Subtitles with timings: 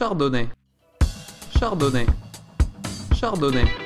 [0.00, 0.48] Chardonnay.
[1.58, 2.06] Chardonnay.
[3.12, 3.79] Chardonnay.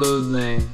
[0.00, 0.69] Chardonnay.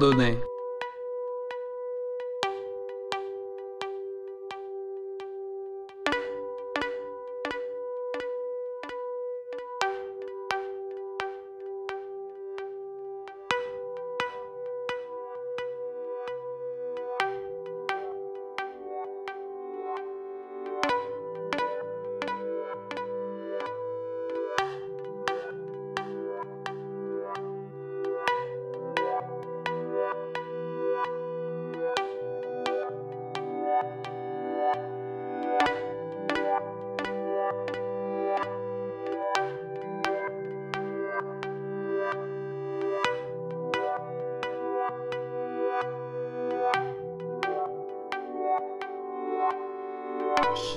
[0.00, 0.49] computador, né?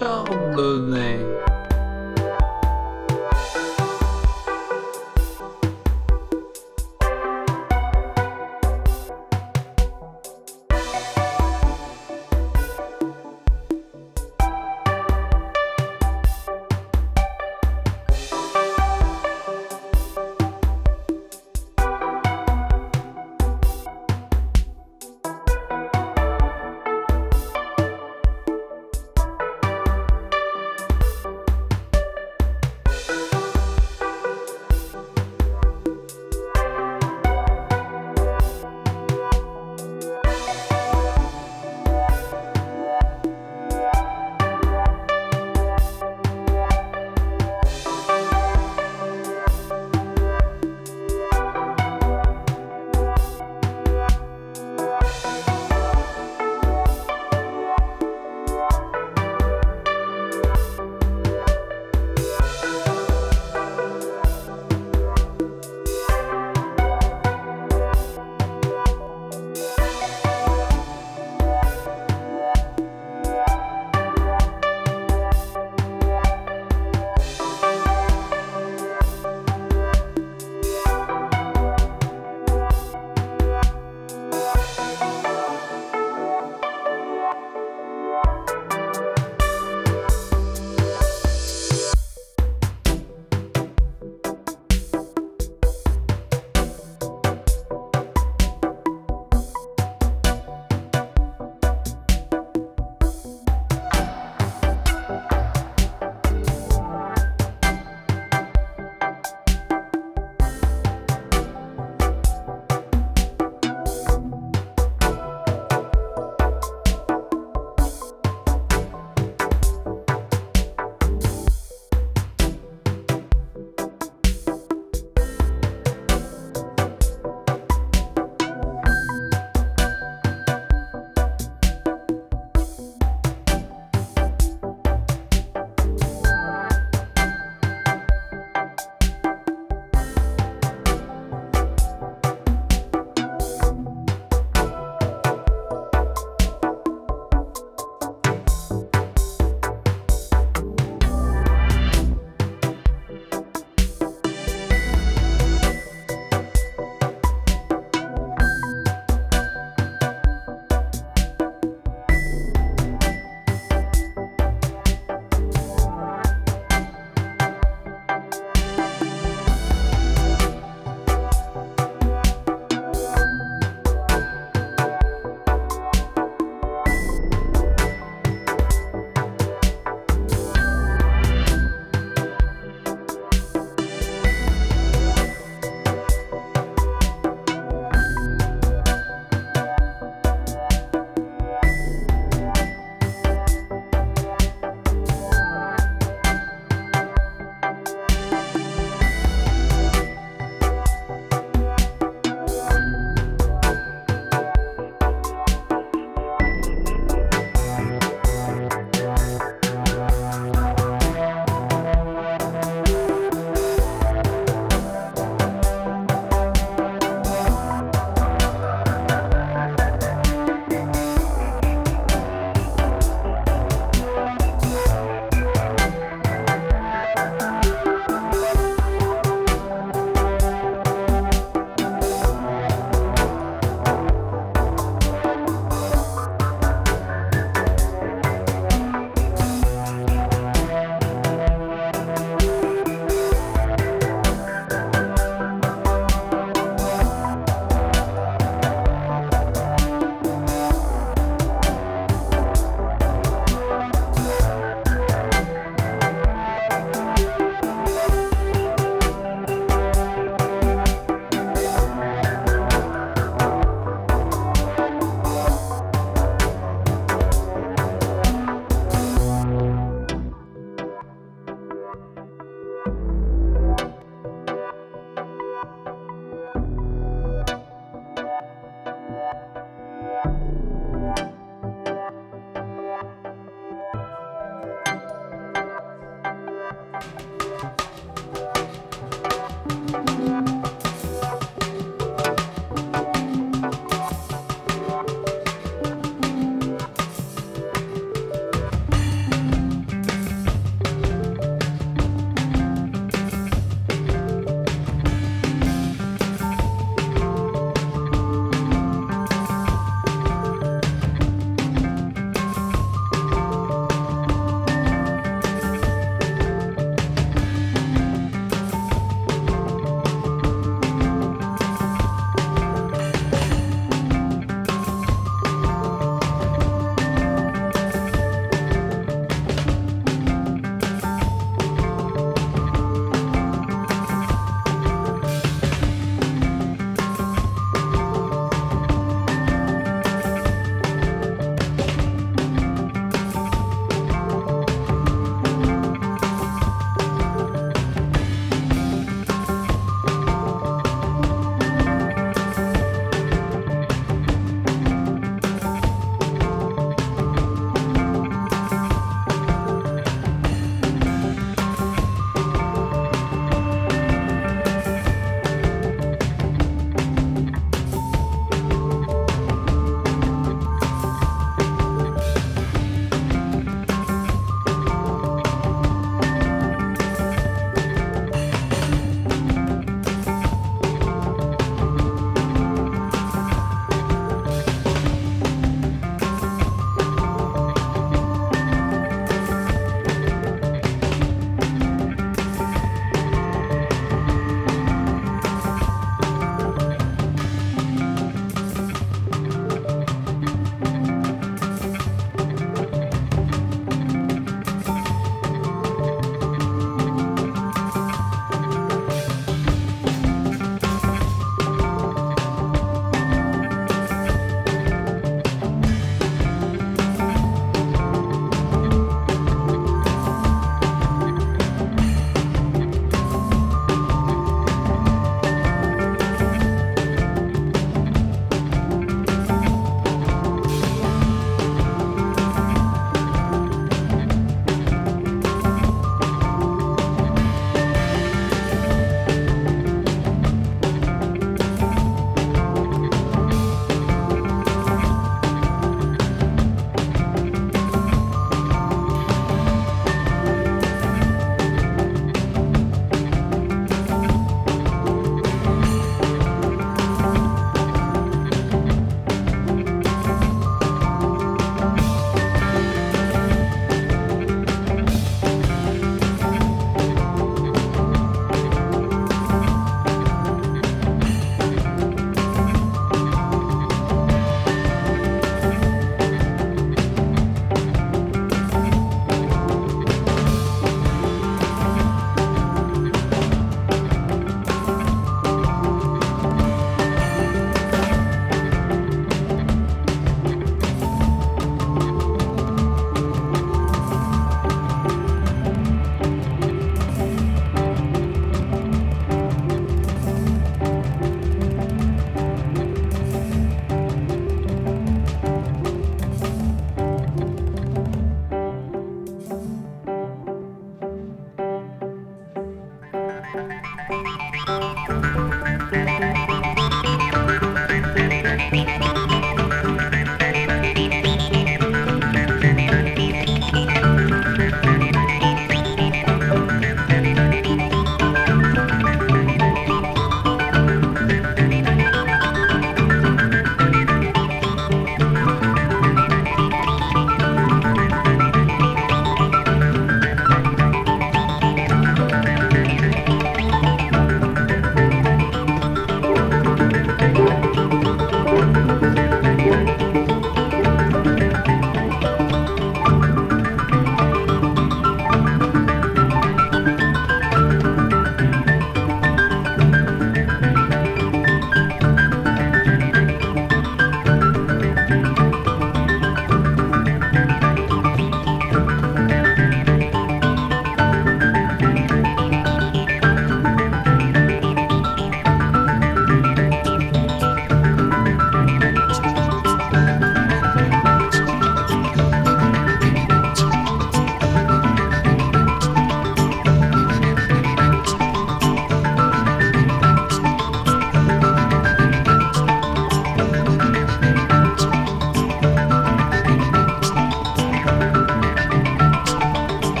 [0.00, 1.09] So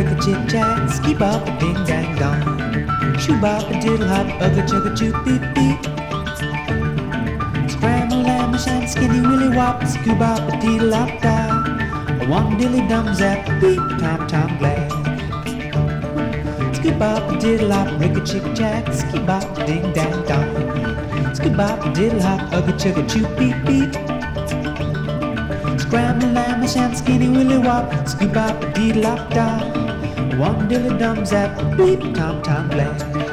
[0.00, 2.42] ricka chit chat, ski bop ding dang dong.
[3.20, 5.80] Shoo bop a diddle hop, ugga chugga choo beep beep.
[7.72, 11.36] Scramble lamb sham skinny willy wop, scoo bop a diddle hop da.
[12.22, 14.90] A one dilly dum zap, beep tom tom glad.
[16.76, 21.34] Skip bop a diddle hop, ricka chick jack, ski bop ding dang dong.
[21.34, 23.92] Skip bop a diddle hop, ugga chugga choo beep beep.
[25.80, 29.89] Scramble lamb sham skinny willy wop, scoop up dee lop da.
[30.38, 33.29] One dilly dums at a beep tom tom blast.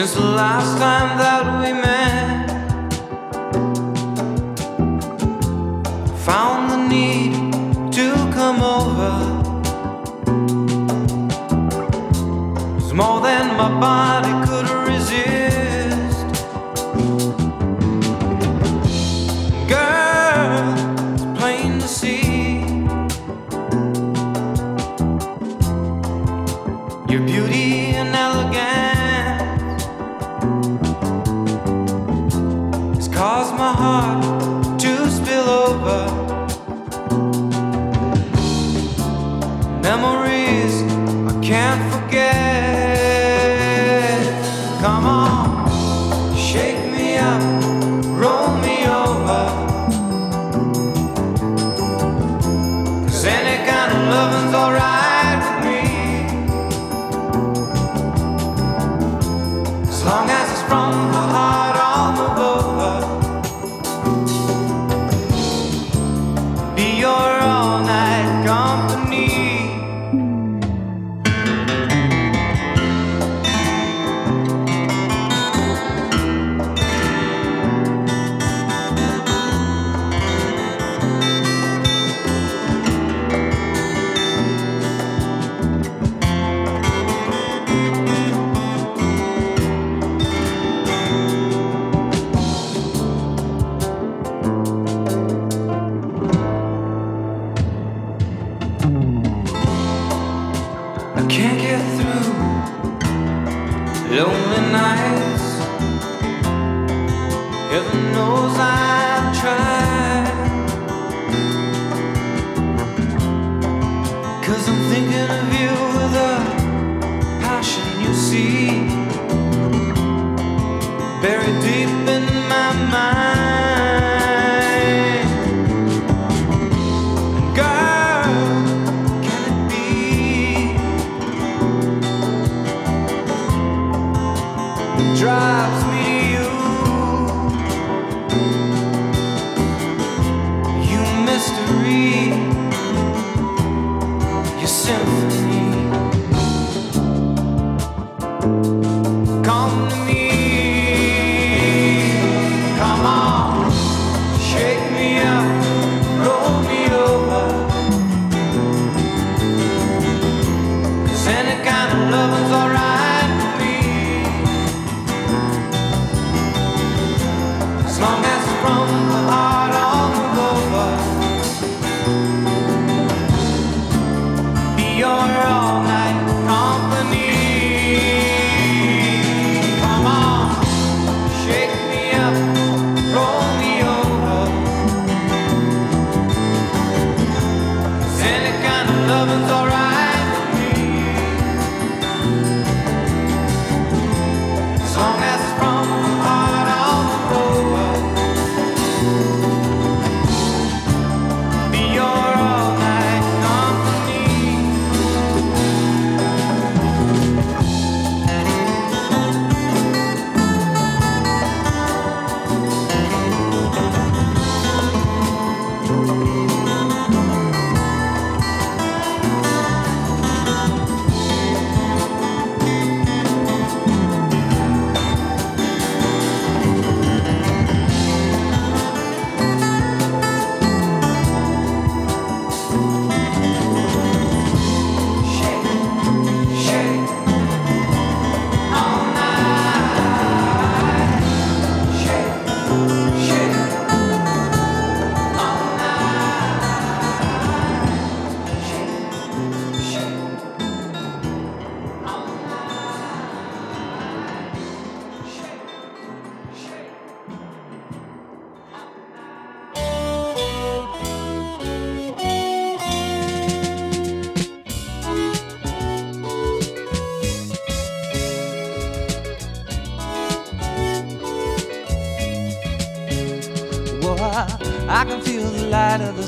[0.00, 1.79] Since the last time that we met.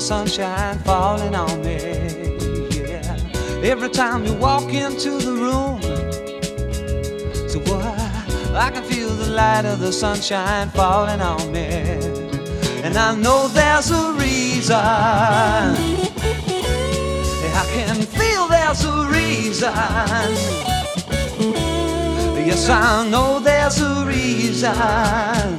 [0.03, 1.77] sunshine falling on me.
[2.71, 3.15] Yeah.
[3.63, 5.81] Every time you walk into the room,
[7.47, 7.85] so what?
[8.53, 11.69] I can feel the light of the sunshine falling on me.
[12.83, 14.75] And I know there's a reason.
[17.55, 19.73] I can feel there's a reason.
[22.45, 25.52] Yes, I know there's a reason.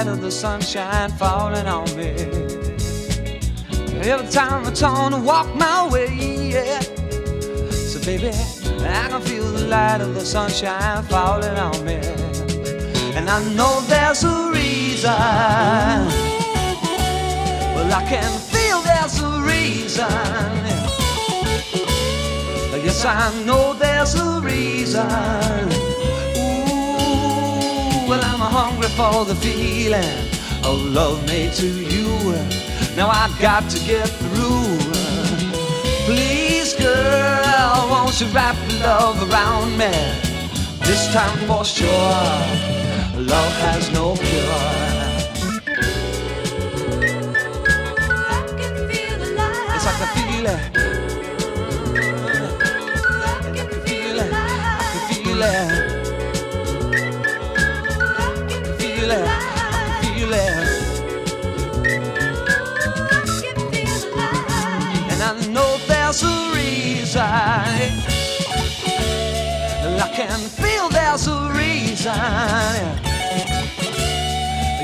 [0.00, 2.12] Light of the sunshine falling on me.
[4.00, 6.08] Every time I turn to walk my way,
[6.54, 6.80] yeah.
[7.70, 12.00] So baby, I can feel the light of the sunshine falling on me.
[13.14, 15.10] And I know there's a reason.
[17.74, 20.06] Well, I can feel there's a reason.
[22.86, 25.89] Yes, I know there's a reason.
[28.42, 30.16] I'm hungry for the feeling
[30.64, 32.08] of love made to you.
[32.96, 34.78] Now I've got to get through.
[36.06, 39.92] Please, girl, won't you wrap your love around me?
[40.88, 41.90] This time for sure,
[43.20, 44.80] love has no cure.
[49.68, 50.60] Yes, I can feel it.
[53.12, 54.32] I can feel it.
[54.32, 55.79] I can feel it.
[70.26, 72.12] Can feel there's a reason.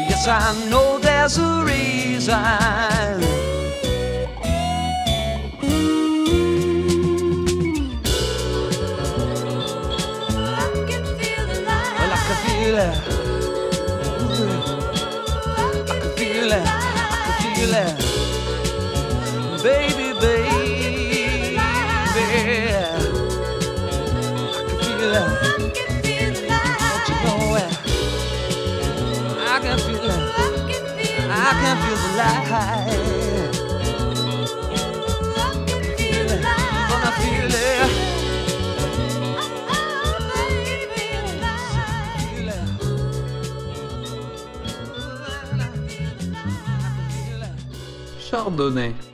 [0.09, 3.45] Yes, I know there's a reason.
[31.57, 32.47] I can feel the light.
[35.97, 36.43] Feel it.
[36.91, 37.91] Gonna feel it.
[42.31, 42.65] Feel it.
[48.27, 48.93] Chardonnay.
[48.93, 49.06] Chardonnay.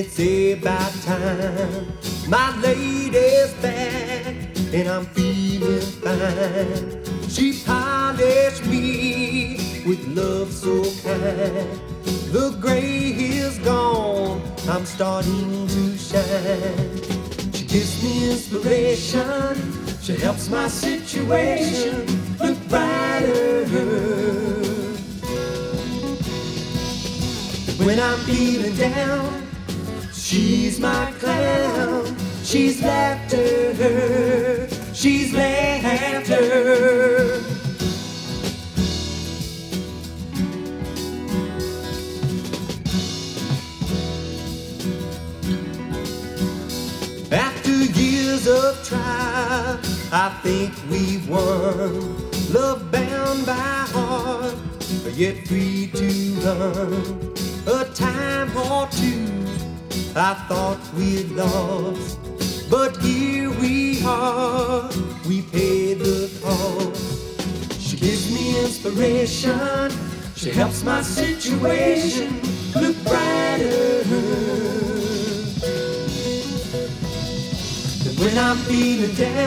[0.00, 1.87] It's about time.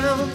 [0.01, 0.30] Down,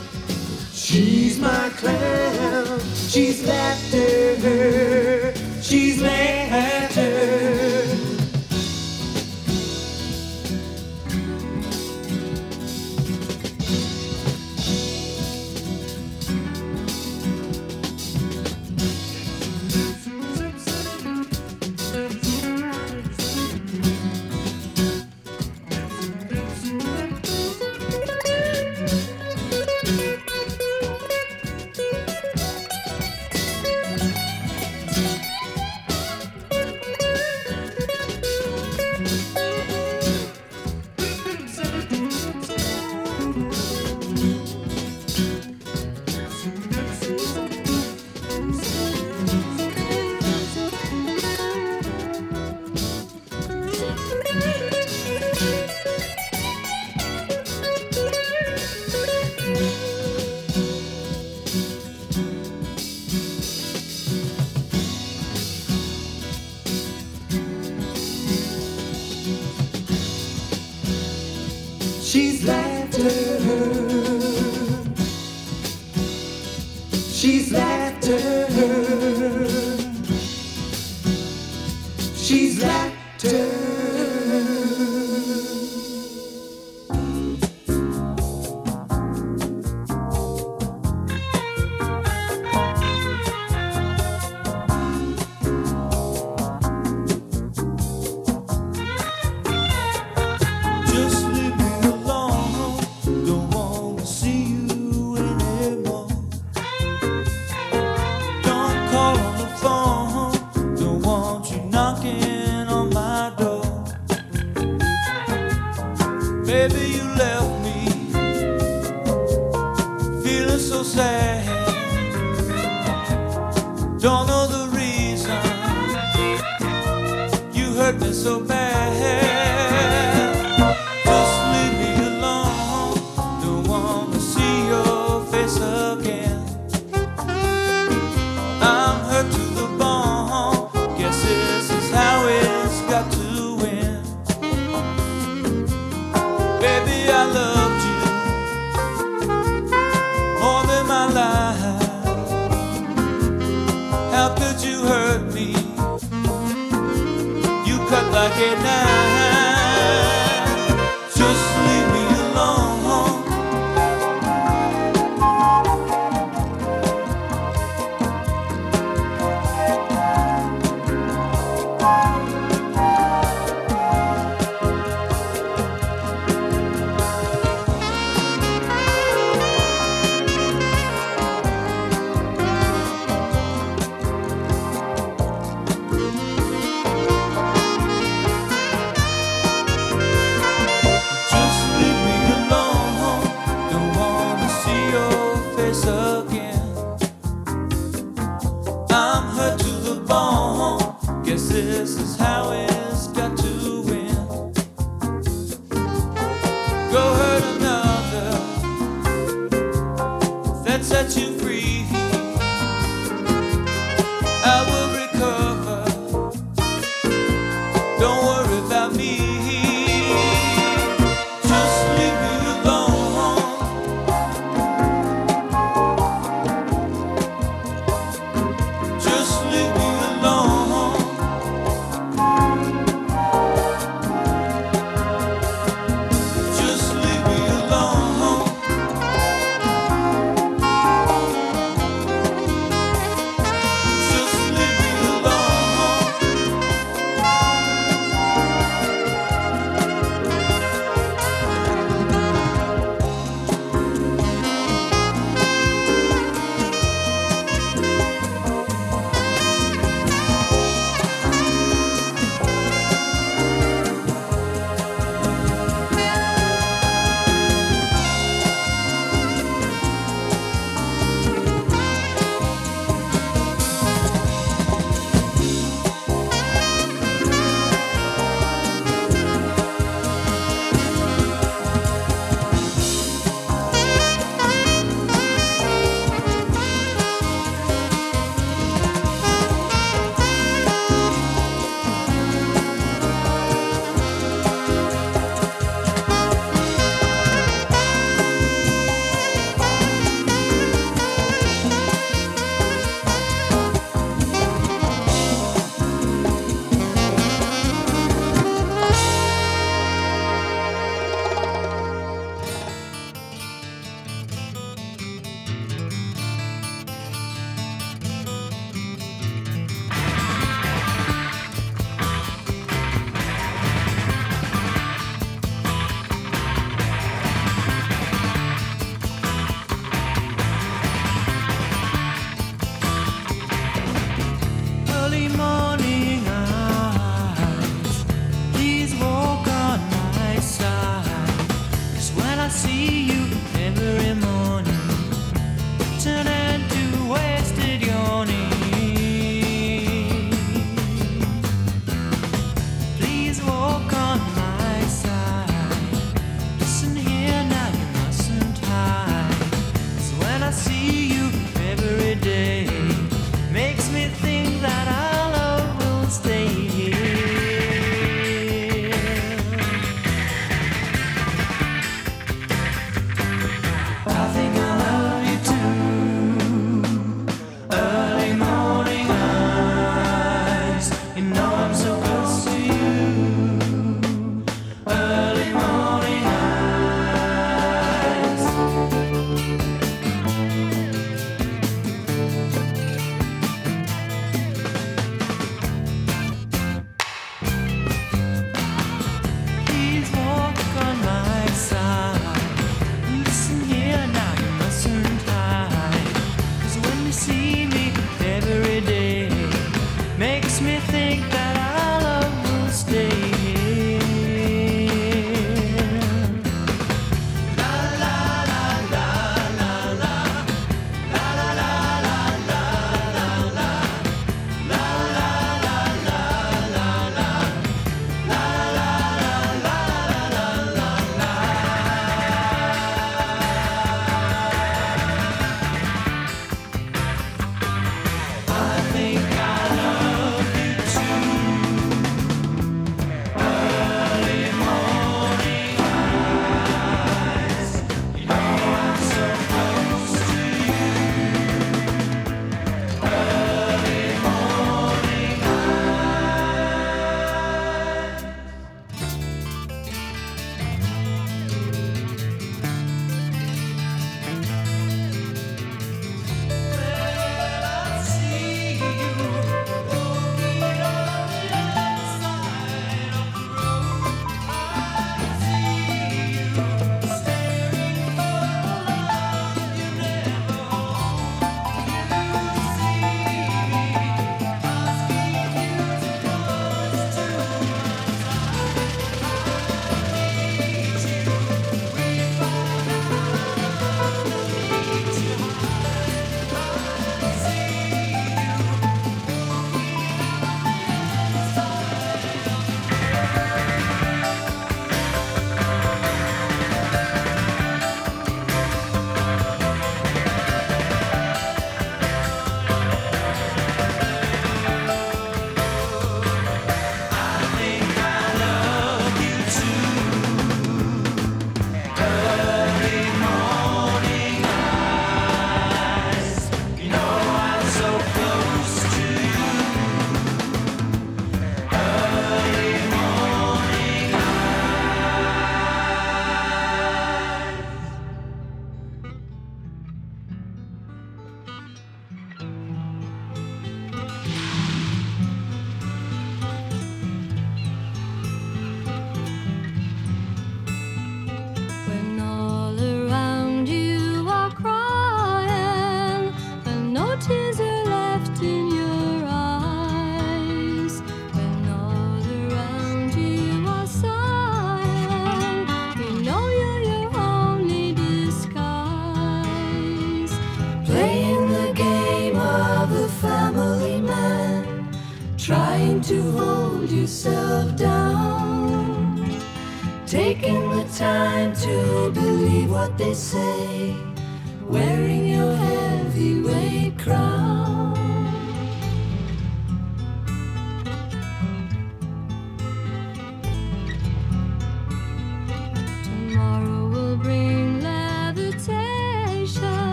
[582.99, 583.46] believe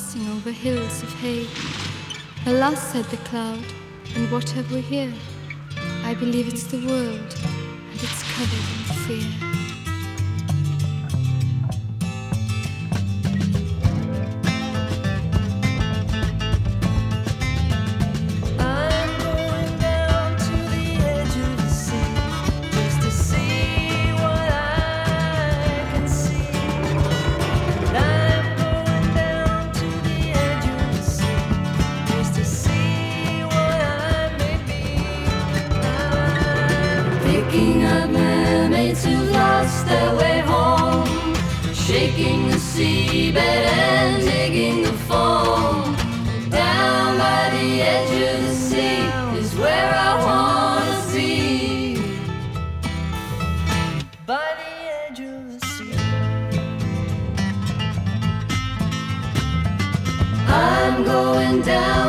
[0.00, 1.46] passing over hills of hay.
[2.46, 3.62] Alas, said the cloud,
[4.14, 5.12] and what have we here?
[6.04, 7.34] I believe it's the world,
[7.90, 8.79] and it's covered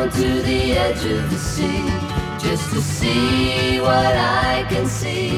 [0.02, 1.84] down to the edge of the sea
[2.38, 5.30] just to see what I can see.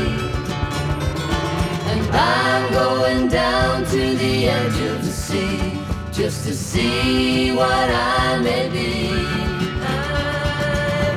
[1.91, 5.79] And I'm going down to the edge of the sea
[6.13, 9.54] just to see what I may be.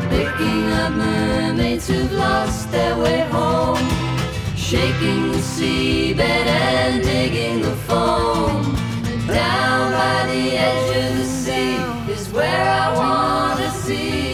[0.09, 3.87] Picking up mermaids who've lost their way home,
[4.55, 8.75] shaking the seabed and digging the foam.
[9.27, 11.75] Down by the edge of the sea
[12.11, 14.26] is where I wanna see.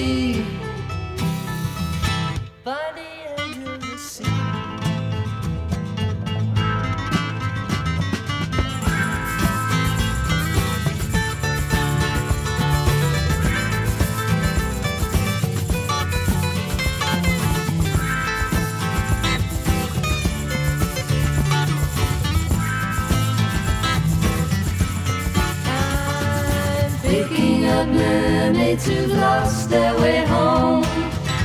[27.84, 30.86] Up mermaids who've lost their way home,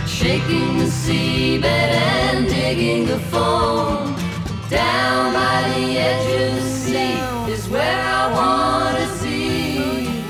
[0.06, 4.14] shaking the seabed and digging the foam.
[4.70, 7.18] Down by the edge of the sea
[7.52, 10.22] is where I wanna see.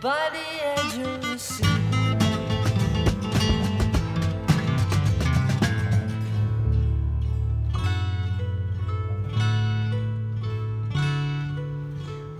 [0.00, 1.66] By the edge of the sea.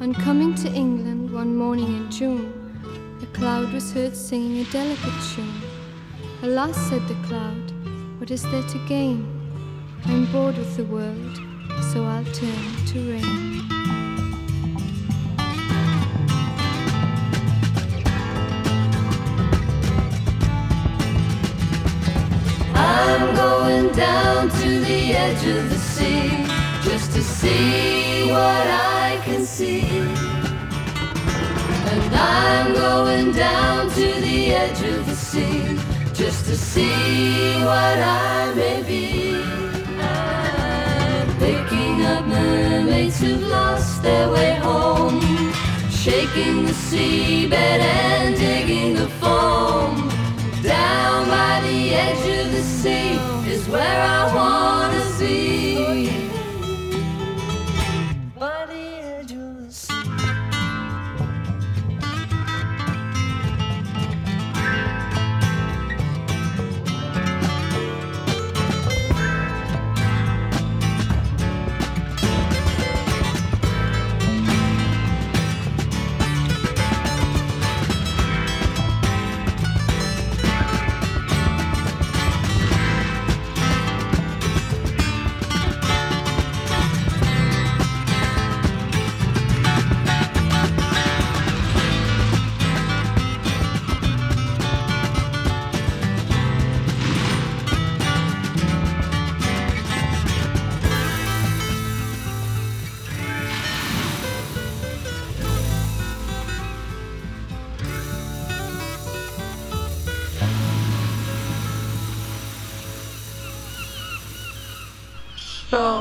[0.01, 2.53] On coming to England one morning in June,
[3.23, 5.63] a cloud was heard singing a delicate tune.
[6.43, 7.71] Alas, said the cloud,
[8.19, 9.25] what is there to gain?
[10.07, 11.37] I'm bored with the world,
[11.93, 13.63] so I'll turn to rain.
[22.75, 26.31] I'm going down to the edge of the sea
[26.83, 30.28] just to see what I can see.
[31.91, 35.79] And I'm going down to the edge of the sea
[36.13, 39.35] just to see what I may be.
[39.99, 45.21] I'm picking up mermaids who've lost their way home,
[45.91, 50.09] shaking the seabed and digging the foam.
[50.63, 53.13] Down by the edge of the sea
[53.51, 56.38] is where I wanna see.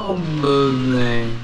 [0.07, 1.36] Somebody.